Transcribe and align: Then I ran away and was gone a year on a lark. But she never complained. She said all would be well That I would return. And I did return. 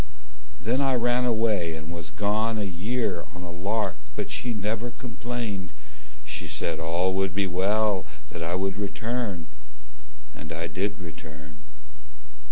Then 0.59 0.81
I 0.81 0.95
ran 0.95 1.25
away 1.25 1.75
and 1.75 1.91
was 1.93 2.09
gone 2.09 2.57
a 2.57 2.63
year 2.63 3.23
on 3.35 3.43
a 3.43 3.51
lark. 3.51 3.97
But 4.15 4.31
she 4.31 4.51
never 4.51 4.89
complained. 4.89 5.71
She 6.25 6.47
said 6.47 6.79
all 6.79 7.13
would 7.13 7.35
be 7.35 7.45
well 7.45 8.07
That 8.31 8.41
I 8.41 8.55
would 8.55 8.77
return. 8.77 9.45
And 10.33 10.51
I 10.51 10.65
did 10.65 10.97
return. 10.97 11.57